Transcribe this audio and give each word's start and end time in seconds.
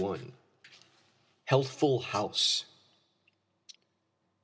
HEALTHFUL 1.47 1.99
HOUSE. 1.99 2.65